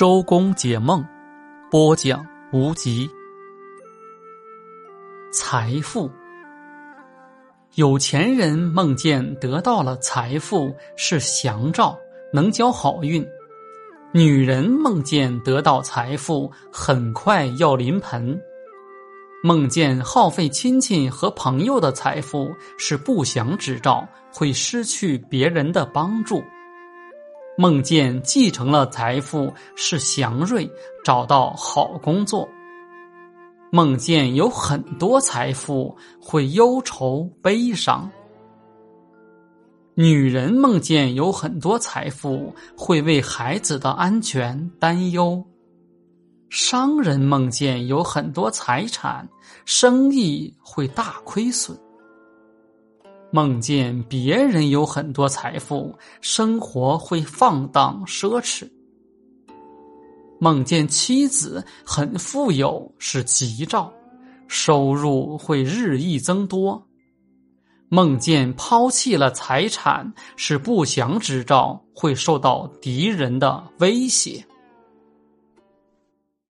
[0.00, 1.04] 周公解梦，
[1.70, 3.06] 播讲无极。
[5.30, 6.10] 财富，
[7.74, 11.98] 有钱人梦见得到了财富是祥兆，
[12.32, 13.22] 能交好运；
[14.14, 18.34] 女人梦见得到财富，很快要临盆；
[19.42, 26.42] 梦见耗费亲戚和朋友的财富是不祥之兆，会失去别人的帮助。
[27.60, 30.66] 梦见继承了财富是祥瑞，
[31.04, 32.48] 找到好工作。
[33.70, 38.10] 梦见有很多财富会忧愁悲伤。
[39.94, 45.44] 女人梦见有很多财富会为孩子的安全担忧。
[46.48, 49.28] 商人梦见有很多财产，
[49.66, 51.78] 生意会大亏损。
[53.32, 58.68] 梦见别人有很多财富，生活会放荡奢侈；
[60.40, 63.92] 梦见妻子很富有是吉兆，
[64.48, 66.82] 收入会日益增多；
[67.88, 74.44] 梦见抛弃了财产是不祥之兆，会受到敌人的威胁。